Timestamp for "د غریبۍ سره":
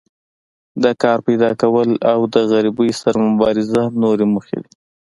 2.33-3.17